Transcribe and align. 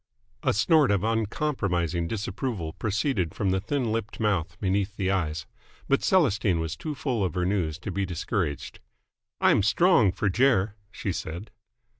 A 0.41 0.51
snort 0.51 0.89
of 0.89 1.03
uncompromising 1.03 2.07
disapproval 2.07 2.73
proceeded 2.73 3.35
from 3.35 3.51
the 3.51 3.61
thin 3.61 3.91
lipped 3.91 4.19
mouth 4.19 4.59
beneath 4.59 4.97
the 4.97 5.11
eyes. 5.11 5.45
But 5.87 6.01
Celestine 6.01 6.59
was 6.59 6.75
too 6.75 6.95
full 6.95 7.23
of 7.23 7.35
her 7.35 7.45
news 7.45 7.77
to 7.77 7.91
be 7.91 8.03
discouraged. 8.07 8.79
"I'm 9.39 9.61
strong 9.61 10.11
fer 10.11 10.29
Jer!" 10.29 10.73
she 10.91 11.11
said. 11.11 11.51